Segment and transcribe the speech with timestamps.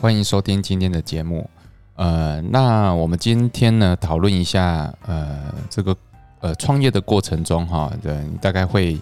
[0.00, 1.48] 欢迎收听今天的节目。
[1.96, 5.94] 呃，那我们今天呢，讨论一下，呃，这个
[6.40, 8.98] 呃创业的过程中，哈，对，大概会，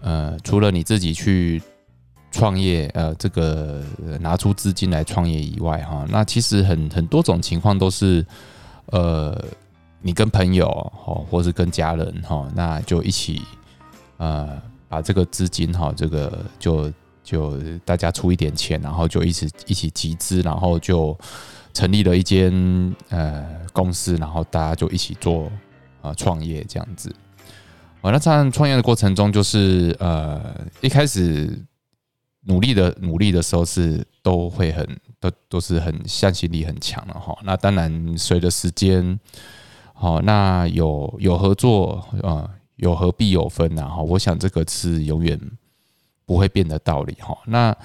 [0.00, 1.62] 呃，除了你自己去
[2.32, 3.84] 创业，呃，这个
[4.18, 8.26] 拿出资金来创业以外，哈，那其实很很多种情况都是，
[8.86, 9.40] 呃，
[10.00, 13.42] 你跟朋友，哈，或是跟家人，哈，那就一起，
[14.16, 16.92] 呃，把这个资金，哈，这个就。
[17.32, 21.18] 就大家出一点钱，然后就一起一起集资，然后就
[21.72, 22.52] 成立了一间
[23.08, 25.50] 呃公司，然后大家就一起做
[26.02, 27.10] 啊创业这样子。
[28.02, 31.58] 哦，那在创业的过程中，就是呃一开始
[32.42, 34.86] 努力的努力的时候是都会很
[35.18, 37.34] 都都是很向心力很强的哈。
[37.44, 39.18] 那当然随着时间，
[39.94, 44.02] 好那有有合作啊有合必有分然后。
[44.02, 45.40] 我想这个是永远。
[46.24, 47.76] 不会变的道理哈，那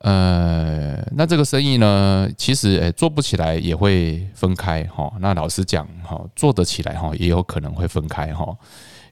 [0.00, 5.10] 呃，那这个生意呢，其实诶做不起来也会分开哈。
[5.20, 8.56] 那老实讲哈，做得起来哈，也有可能会分开哈。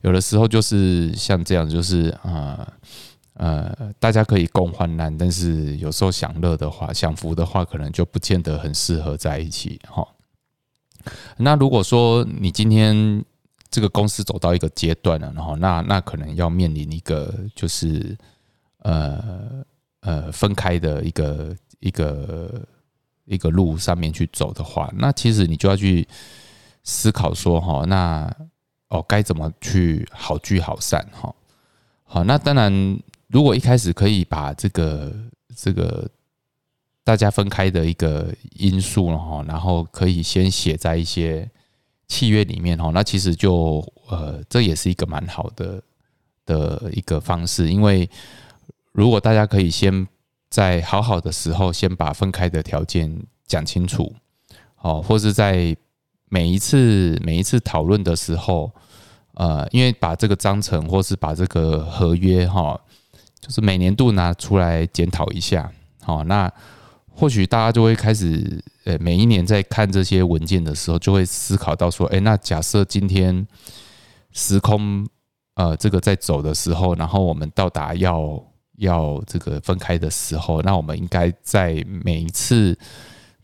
[0.02, 2.68] 有的时候就是像这样，就是呃
[3.32, 10.06] 呃，大家可以共患难，但是有时候享乐的话，享福的话，可能就不见得很适合在一起哈。
[11.38, 13.24] 那如果说你今天
[13.70, 18.16] 这个公司走到一个阶段了，然后那那可能要面临一个就是。
[18.84, 19.64] 呃
[20.00, 22.62] 呃，分开的一个一个
[23.24, 26.06] 一个路上面去走的话，那其实你就要去
[26.82, 28.30] 思考说哈，那
[28.88, 31.34] 哦该怎么去好聚好散哈？
[32.04, 32.70] 好，那当然，
[33.28, 35.10] 如果一开始可以把这个
[35.56, 36.06] 这个
[37.02, 41.50] 大家分开的一个因素了哈，然后可以先写在一些
[42.06, 45.82] 契约里面哈，那其实就呃这也是一个蛮好的
[46.44, 48.06] 的一个方式，因为。
[48.94, 50.06] 如果大家可以先
[50.48, 53.12] 在好好的时候，先把分开的条件
[53.44, 54.14] 讲清楚，
[54.82, 55.76] 哦，或是在
[56.28, 58.70] 每一次每一次讨论的时候，
[59.32, 62.80] 呃，因为把这个章程或是把这个合约哈，
[63.40, 65.68] 就是每年度拿出来检讨一下，
[66.00, 66.48] 好，那
[67.10, 73.44] 或许大家就会开始，呃，每一年在看这些文件的时候，就会思考到说，哎，那假设今天
[74.30, 75.04] 时空
[75.54, 78.40] 呃这个在走的时候，然后我们到达要。
[78.78, 82.76] 要这个分开的时候，那我们应该在每一次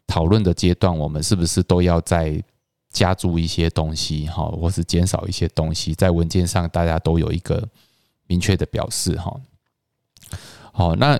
[0.07, 2.43] 讨论的阶段，我们是不是都要再
[2.91, 7.63] 加注一些东西，哈，或是减少一些东西，在文件上大家都有一个
[8.27, 9.41] 明确的表示，哈。
[10.73, 11.17] 好，那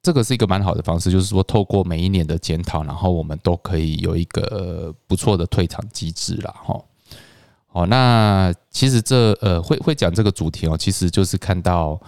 [0.00, 6.82] 这个是一个蛮好的方式，就是说透过每一年的检讨，然后我们都可以有一个不错的退场机制了，哈。
[7.66, 12.00] 好，那其实这呃会会讲这个主题哦，其实就是看到。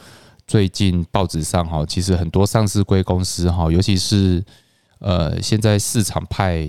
[0.46, 4.44] 最近报纸上哈，其实很多上市贵公司哈，尤其是
[5.00, 6.68] 呃现在市场派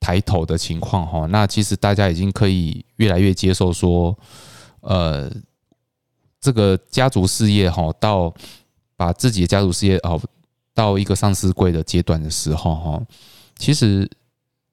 [0.00, 4.18] 抬头的情况哈，那其实大家已经可以越来越接受说，
[4.80, 5.30] 呃，
[6.40, 8.34] 这个家族事业哈，到
[8.96, 10.20] 把自己的家族事业哦
[10.74, 13.02] 到一个上市贵的阶段的时候哈，
[13.56, 14.10] 其实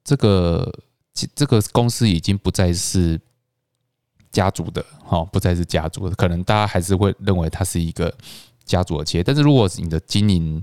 [0.02, 0.72] 这个
[1.34, 3.20] 这个公司已经不再是。
[4.36, 8.12] 家族的哈，不再是家族的，可能大家还是会认为它是一个
[8.66, 9.24] 家族的企业。
[9.24, 10.62] 但是如果你的经营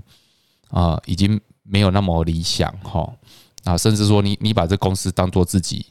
[0.70, 3.12] 啊，已经没有那么理想哈，
[3.64, 5.86] 啊，甚至说你你把这公司当做自己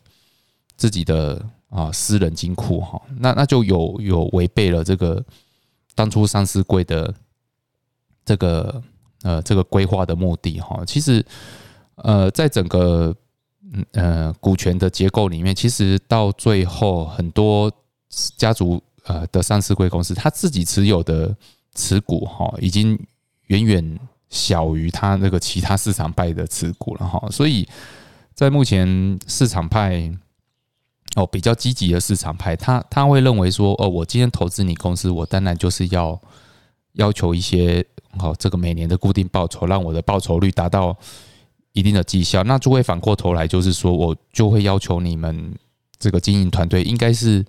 [0.78, 5.22] 自己的啊私人金库哈，那那就有有违背了这个
[5.94, 7.14] 当初上市规的
[8.24, 8.82] 这个
[9.24, 10.86] 呃这个规划的目的哈。
[10.86, 11.26] 其实
[11.96, 13.14] 呃，在整个
[13.94, 17.72] 呃，股权的结构里面，其实到最后很多
[18.38, 21.35] 家族呃的上市贵公司，他自己持有的
[21.73, 23.00] 持股哈，已经
[23.47, 23.99] 远远
[24.29, 27.28] 小于他那个其他市场派的持股了哈。
[27.32, 27.67] 所以
[28.35, 30.11] 在目前市场派
[31.16, 36.22] 哦比较积极的市场派，他他会认为说，哦，我今天投资你公司，我当然就是要
[36.93, 37.84] 要求一些
[38.20, 40.96] 哦这个每年的固定报酬，让我的报酬率达到。
[41.73, 45.53] 一定的绩效，那就会反过头来，就是说我就会要求你们
[45.99, 47.43] 这个经营团队应该是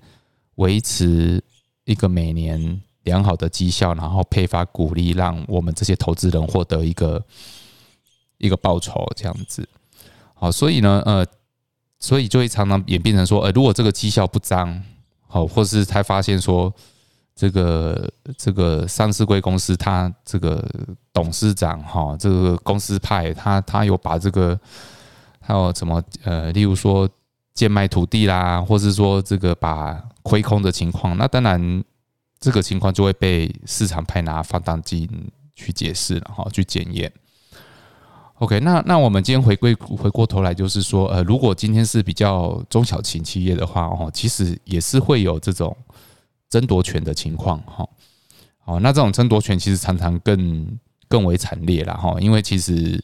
[0.55, 1.41] 维持
[1.85, 7.23] 一个每年良好的绩效，然后配发鼓励，让我们这些投资人获得一个
[8.37, 9.67] 一个报酬，这样子。
[10.33, 11.25] 好，所以呢，呃，
[11.99, 14.83] 所以就会常常演变成说，呃，如果这个绩效不彰，
[15.27, 16.73] 好，或是他发现说。
[17.35, 20.65] 这个这个上市贵公司，他这个
[21.11, 24.57] 董事长哈，这个公司派，他他有把这个
[25.41, 27.07] 还有什么呃，例如说
[27.53, 31.83] 贱卖土地啦，或是说这个把亏空的情况，那当然
[32.39, 35.09] 这个情况就会被市场派拿放大镜
[35.55, 37.11] 去解释了哈，去检验。
[38.39, 45.75] OK，那那我们今天回归回过头来，就是说，呃，如果今天是比较中小型企业的话，哦，其实也是会有这种
[46.55, 47.85] 争夺权的情况，哈。
[48.59, 50.79] 好，那这种争夺权其实常常更
[51.09, 53.03] 更为惨烈了，哈，因为其实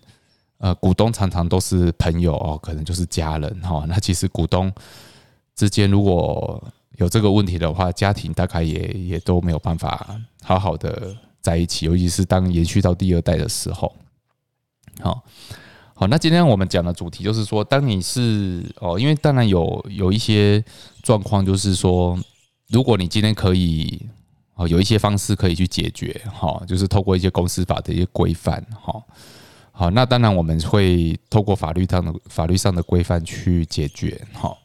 [0.57, 3.83] 呃，股东常常都是朋友哦，可能就是家人，哈。
[3.89, 4.71] 那其实股东
[5.53, 6.63] 之间如果
[6.95, 13.93] 有这个问题的话，家庭大概也也都没有办法好好的在一起，尤其是当延续到第二代的时候。
[15.01, 15.21] 好，
[15.93, 20.63] 好，那今天我们讲的主题就是说，当你是哦，因为当然有有一些
[21.03, 22.17] 状况，就是说，
[22.71, 24.07] 如果你今天可以
[24.55, 29.01] 哦，有一些方式可以去解决，哈，就是透过一些公司法的一些规范，哈，
[29.71, 34.55] 好，那当然我们会透过法律上的法律上的规范去解决，哈，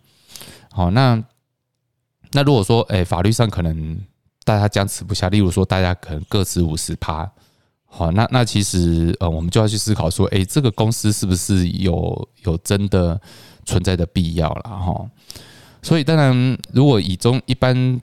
[0.70, 1.22] 好，那
[2.32, 3.98] 那如果说，哎，法律上可能
[4.44, 7.30] 大家僵持不下，例如说，大家可能各持五十趴。
[7.88, 13.18] 好，那那其实呃，我们就要去思考说，哎，这个公司是不是有有真的
[13.64, 15.10] 存在的必要了哈？
[15.86, 18.00] 所以当然，如果以中一般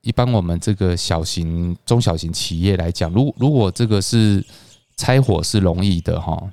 [0.00, 4.42] 一般我们这个小型中小型企业来讲，如如果这个是
[4.96, 6.50] 拆伙是容易的哈，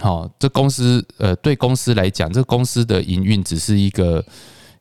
[0.00, 4.24] 好，这公司呃对公司来讲，这公司的营运只是一个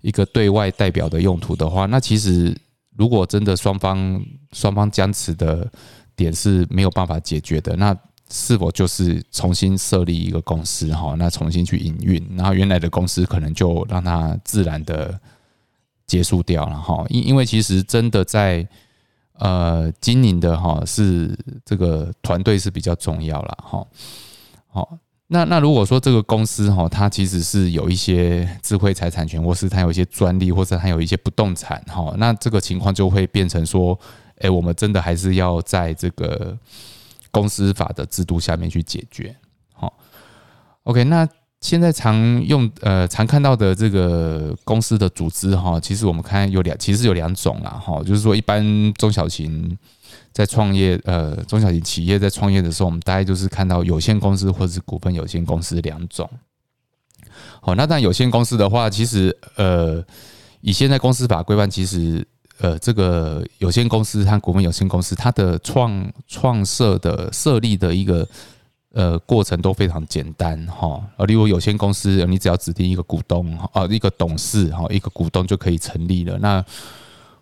[0.01, 2.57] 一个对外代表的用途的话，那其实
[2.97, 4.19] 如果真的双方
[4.53, 5.71] 双方僵持的。
[6.19, 7.97] 点是没有办法解决的，那
[8.31, 11.15] 是否就是重新设立一个公司哈？
[11.17, 15.19] 那重新去营运，然后原来的公司可能就让它自然的
[16.05, 17.05] 结束掉了哈。
[17.09, 18.67] 因因为其实真的在
[19.33, 23.85] 呃经营的哈是这个团队是比较重要了哈。
[24.67, 24.97] 好，
[25.27, 33.99] 那那如果说这个公司哈，它其实是有一些智慧财产权，或是它有一些专利，或者它有一些不动产哈，那这个情况就会变成说。
[34.41, 36.57] 哎，我们真的还是要在这个
[37.31, 39.35] 公司法的制度下面去解决。
[39.73, 39.97] 好
[40.83, 41.27] ，OK，那
[41.61, 49.77] 现在常用呃常看到的这个公司的组织哈，其实我们看有两，其实有两种啦哈，就是说一般中小型
[50.31, 56.29] 在创业呃中小型企业在创业的时候，我们大概就是看到有限公司或者是股份有限公司两种。
[57.61, 60.03] 好，那但有限公司的话，其实呃
[60.61, 62.27] 以现在公司法规范，其实。
[62.59, 68.27] 呃，这个有限公司和股份有限公司，它的创创设的设立的一个
[68.91, 71.01] 呃过程都非常简单哈。
[71.15, 76.37] 呃，例如有限公司，你只要指定一个股东啊，一个董事哈，一个股东就可以成立了。
[76.39, 76.63] 那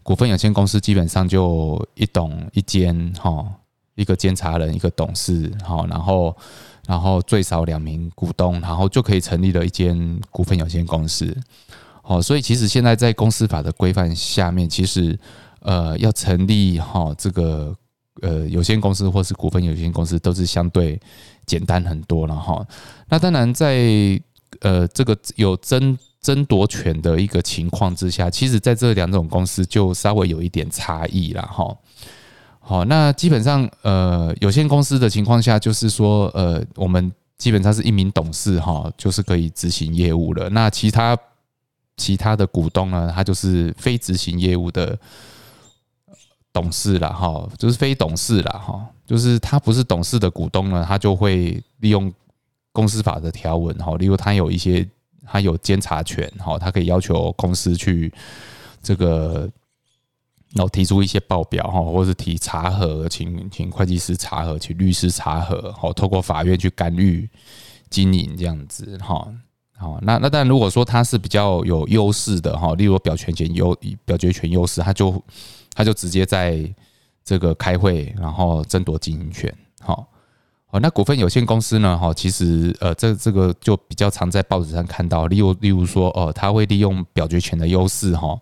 [0.03, 3.43] 股份有限公司基本上就一董一监哈，
[3.95, 6.37] 一个监察人，一个董事哈，然后
[6.85, 11.35] 然后最少两名股东，然后就可以成立了一间股份有限公司。
[12.07, 15.19] 哦，所以其实现在在公司法的规范下面，其实
[15.59, 17.75] 呃要成立哈这个
[18.21, 20.98] 呃有限公司或是股份有限公司都是相对
[21.45, 22.65] 简单很多了哈。
[23.09, 24.19] 那当然在
[24.62, 31.75] 呃这个有争争夺权的一个情况之下，其实在这两种公司就稍微有一点差异了哈。
[32.59, 40.49] 好，那基本上呃有限公司的情况下，就是说呃我们基本上是一名董事哈，就是可以执行业务了。
[40.49, 41.18] 那其他
[41.97, 44.97] 其他的股东呢，他就是非执行业务的
[46.54, 52.11] 董事了哈，就是非董事了哈，就是他不是董事的股东呢，他就会利用
[52.71, 54.87] 公司法的条文哈，例如他有一些
[55.25, 58.13] 他有监察权哈，他可以要求公司去
[58.81, 59.49] 这个，
[60.54, 67.27] 然后提出一些报表哈，或者是提查核，请请会计师查核，请律师查核，好，透过法院去干预
[67.89, 69.27] 经营这样子哈。
[69.79, 75.23] 好，那那但如果说他是比较有优势的哈，例如表决权优表决权优势，他就
[75.71, 76.67] 他就直接在
[77.23, 79.53] 这个开会，然后争夺经营权。
[79.79, 80.07] 好，
[80.65, 81.95] 好，那股份有限公司呢？
[81.95, 88.35] 哈，其实呃，这这个就比较常在报纸上看到，例如例如说，哦，他会利用表决权的优势哈，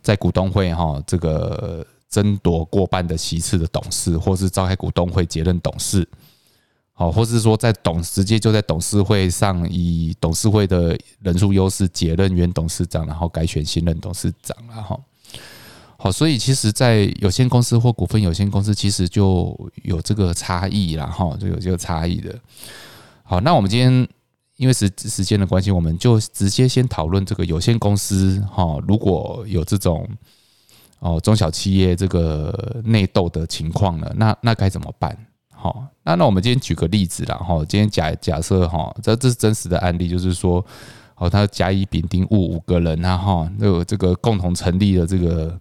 [0.00, 6.08] 在股东会哈这个争夺过半的席次的董事，或是召开股东会结任董事。
[7.00, 15.00] 哦，或是说在董直接就在董事会上以董事会的人数优势解任原董事长，然后改选新任董事长了哈。
[15.96, 22.38] 好，所以其实，在有限公司或股份有限公司，其实就有这个差异了哈，就有这个差异的。
[23.22, 24.06] 好，那我们今天
[24.58, 30.06] 因为时时间的关系，我们就直接先讨论这个有限公司哈，如果有这种
[30.98, 35.16] 哦中小企业这个内斗的情况了，那那该怎么办？
[35.62, 40.64] 好，那那我们今天举个例子啦，哈，今天假假设哈，这这是真实的案例，就是说，
[41.16, 45.60] 哦，他甲乙丙丁戊五个人啊，哈，有这个共同成立了这个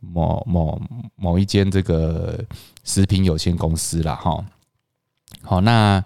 [0.00, 0.78] 某某
[1.16, 2.38] 某一间这个
[2.84, 4.44] 食品有限公司啦，哈，
[5.40, 6.04] 好，那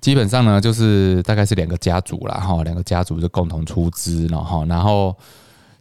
[0.00, 5.14] 基本上呢，就是大概是两个家族啦，哈，两个家族就共同出资，然后，然后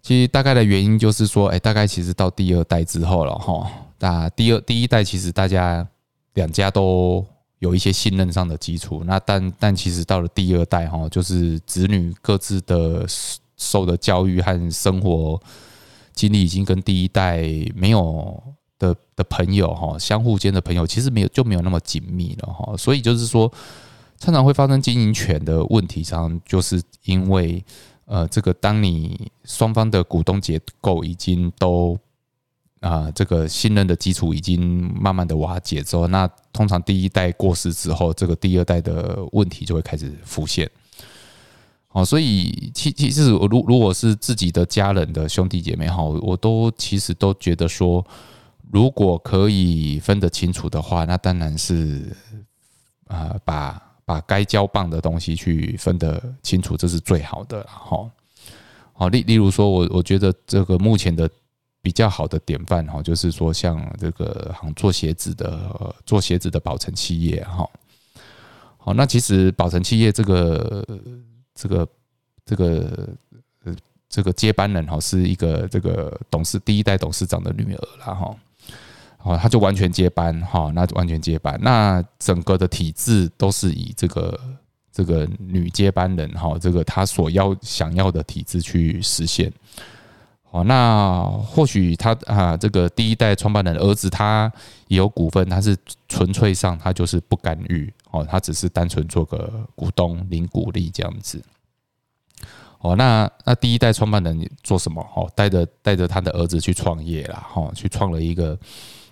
[0.02, 5.88] 其实大概的原因就是说，哎，大概其实到第二代之后了，哈，那第二第一代其实大家
[6.34, 7.26] 两家都
[7.60, 13.06] 有一些信任上的基础，那但但其实到了第二代，哈，就是子女各自的
[13.58, 15.42] 受的教育和生活
[16.14, 17.42] 经历已经跟第一代
[17.76, 18.42] 没有
[18.78, 23.52] 的的朋友，哈，相互间的朋友其实没有就没有那么紧密了，哈，所以就是说。
[24.20, 27.62] 常常会发生经营权的问题，上就是因为，
[28.06, 32.00] 呃，这个当你双方的股东结构已经都
[32.84, 40.70] 啊，这个信任的基础已经慢慢的瓦解之后，那通常第一代过世之后，这个第二代的问题就会开始浮现。
[41.94, 48.06] 哦，所以其其实我如如果是自己的家人的兄弟姐妹哈，我都其实都觉得说，
[48.72, 52.16] 如果可以分得清楚的话，那当然是
[53.08, 53.82] 啊把。
[54.06, 57.64] 把该交棒的东西去分得清楚，这是最好的。
[57.64, 58.06] 哈，
[58.92, 61.28] 好例例如说，我我觉得这个目前的
[61.84, 67.70] 比较好的典范哈，就是说像这个行做鞋子的做鞋子的宝成企业哈。
[68.78, 70.88] 好，那其实宝成企业这个
[71.54, 71.88] 这个
[72.46, 73.10] 这个
[73.66, 73.76] 呃
[74.08, 78.36] 这个接班人哈，是一个这个董事第一代董事长的女儿了哈。
[79.24, 84.40] 哦，他就完全接班哈，那完全接班，那整个的体制都是以这个
[84.92, 89.52] 这个女接班人哈，这个她所要想要的体制去实现。
[90.54, 94.52] 哦，那或许他啊，这个第一代创办人儿子他
[94.88, 95.76] 也有股份，他是
[96.08, 101.44] 纯粹上他就是不干预哦，他只是单纯做个股东领股利这样子。
[102.82, 105.02] 哦，那那第一代创办人做什么？
[105.16, 108.58] 哦，带着带着他的儿子去创业了，哈，去创了一个。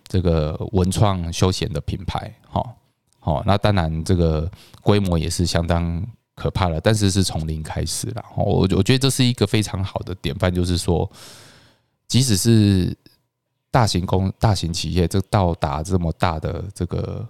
[0.08, 2.76] 这个文创休闲的品牌，好，
[3.22, 6.06] 好，那当然这个规模也是相当
[6.42, 8.26] 可怕了，但是是从零开始了。
[8.36, 11.08] 我我觉得这是一个非常好的典范，就是说，
[12.08, 12.98] 即使是
[13.70, 17.30] 大型公大型企业，这到达这么大的这个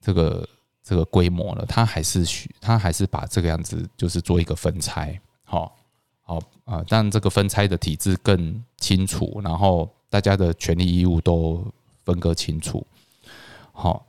[0.00, 0.48] 这个
[0.82, 5.76] 这个规模了，他还是需他还是把这个样子，就是做一个分拆，好，
[6.22, 11.66] 好啊，让这个分拆的体制更清楚，然后大家的权利义务都。
[12.06, 12.86] 分割清楚，
[13.72, 14.06] 好，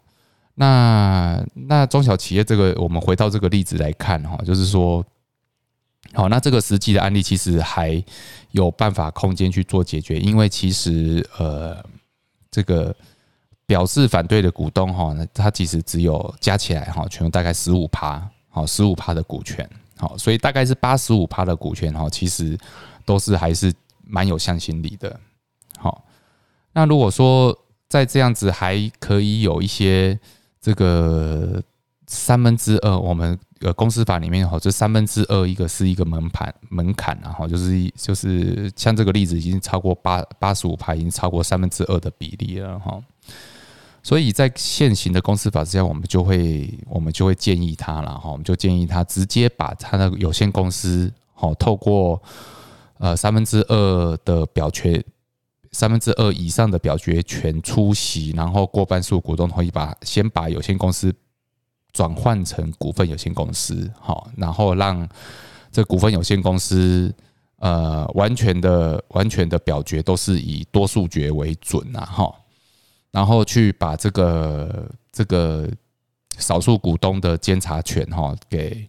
[0.60, 5.06] 那那中小企业这个，我们回到这个例子来看哈，就是说，
[6.14, 8.04] 好，那这个实际的案例其实还
[8.50, 11.78] 有办法空间去做解决，因为其实呃，
[12.50, 12.96] 这个
[13.68, 22.58] 表示反对的股东哈，那他其实只有加起来哈，全部大概十五趴，好，十五趴的股权，好，所以大概是八十五趴的股权哈，其实
[23.06, 23.72] 都是还是
[24.04, 25.20] 蛮有向心力的，
[25.78, 26.04] 好，
[26.74, 27.56] 那如果说。
[27.90, 30.20] 在这样子还可以有一些
[30.68, 31.64] 这个
[32.08, 43.02] 三分之二，我们呃公司法里面哈，这三分之二一个是一个门槛门槛，然后就是就是像这个例子已经超过八八十五排，已经超过三分之二的比例了哈。
[44.04, 52.22] 所以在现行的公司法之下，我们就会我们就会建议他了哈，我们就建议他直接把他的有限公司好透过
[52.98, 55.02] 呃三分之二的表决。
[55.72, 61.14] 三分之二以上的表决权出席，然后过半数股东同意把先把有限公司
[61.92, 65.08] 转换成股份有限公司，好，然后让
[65.72, 67.14] 这股份有限公司
[67.58, 72.34] 呃完全的完全的表决都是以多数决为准啊，哈，
[73.12, 75.70] 然后去把这个这个
[76.38, 78.88] 少数股东的监察权哈给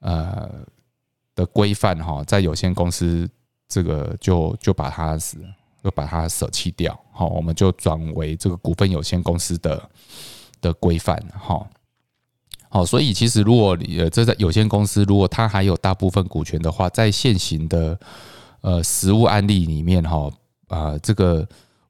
[0.00, 0.48] 呃
[1.34, 3.28] 的规范哈，在有限公司
[3.68, 5.18] 这个就就把它。
[5.84, 9.90] 就把它舍弃掉，好，我们就转为这个股份有限公司的
[10.62, 11.68] 的规范，哈，
[12.70, 18.00] 好，所以其实如果呃这在有限公司，如果它还有大部分股权的话，在现行的
[18.62, 20.32] 呃实物案例里面，哈，
[20.68, 21.46] 啊，这个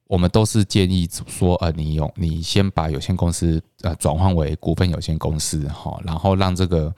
[0.09, 6.93] 我们都是建议说，呃，你用你先把有限公司呃转换为股份有限公司，哈，然后让这个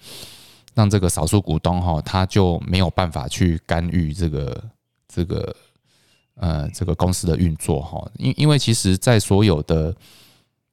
[0.72, 4.64] 让这个少数股东哈，他就没有办法去干预这个
[5.06, 5.54] 这个。
[6.38, 9.94] 呃，这个公司的运作哈，因因为其实，在所有的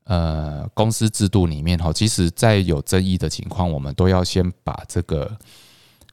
[0.04, 5.38] 呃公司制度里面哈，其实，在有争议的情况，我们都要先把这个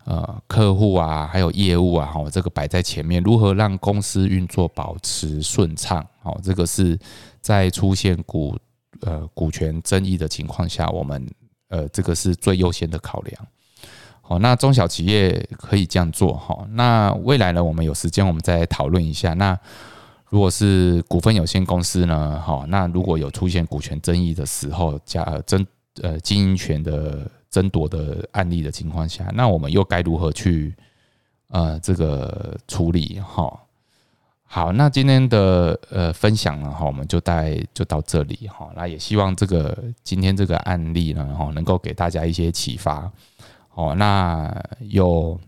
[0.05, 6.97] 呃客户啊，还有业务啊，哈，这个摆在前面，如何让公司运作保持顺畅，好，这个是
[7.41, 8.57] 在出现股
[9.01, 11.29] 呃股权争议的情况下，我们
[11.71, 13.47] 呃这个是最优先的考量。
[14.31, 16.65] 哦，那中小企业可以这样做哈。
[16.71, 19.35] 那未来呢，我们有时间我们再讨论一下。
[19.35, 19.59] 那
[20.29, 25.67] 如果是股份有限公司呢，哈，那如果有出现股权争议的时候，加争
[26.01, 30.73] 呃经营权的争夺的案例的情况下，那我们又该如何去
[31.49, 33.53] 呃这个处理哈？
[34.45, 38.71] 好，那今天的呃分享呢哈，我们就带就到这里哈。
[38.77, 43.11] 那也希望这个今天这个案例呢哈，能够给大家一些启发。
[43.81, 45.41] 哦，那有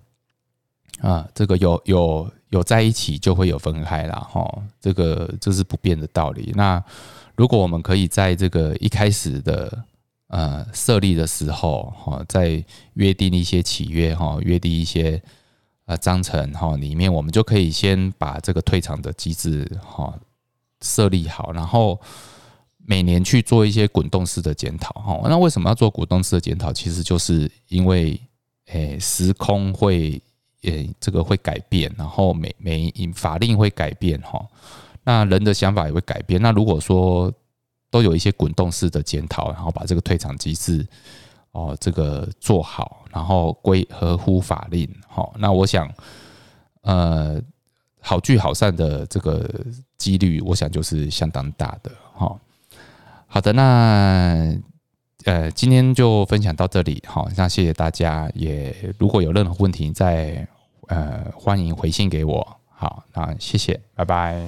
[1.03, 6.51] 啊，这个有有有在一起就会有分开了哈，这个这是不变的道理。
[6.55, 6.83] 那
[7.37, 9.85] 如果我们可以在这个一开始的
[10.29, 15.23] 呃设立的时候哈，在约定一些契约哈，约定一些
[15.85, 20.19] 呃章程哈里面，我们就可以先把这个退场的机制哈
[20.81, 22.01] 设立好，然后。
[22.85, 26.73] 每年去做一些滚动式的检讨，哈，那为什么要做滚动式的检讨？
[26.73, 28.21] 其实就是因为，
[28.67, 30.21] 诶，时空会，
[30.63, 34.45] 诶，这个会改变，然后每每法令会改变，哈，
[35.05, 36.43] 那人的想法也会改变。
[36.43, 37.33] 那如果说
[37.89, 40.85] 都有一些滚动式的检讨，然后把这个退场机制，
[41.53, 45.89] 哦，这个做好，然后归合乎法令，哈，那我想，
[46.81, 47.41] 呃，
[48.01, 49.49] 好聚好散的这个
[49.99, 52.37] 几率，我想就是相当大的，哈。
[53.35, 54.55] 好的，那
[55.25, 60.47] 呃，今天就分享到这里，好，那谢谢大家，也如果有任何问题，再
[60.89, 64.39] 呃欢迎回信给我，好，那谢谢，拜拜。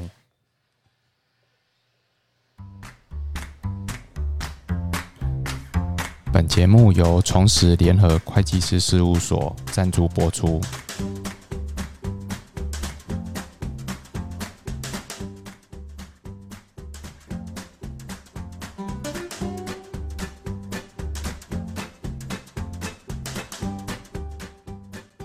[6.30, 10.60] 本节目由重实联合会计师事务所赞助播出。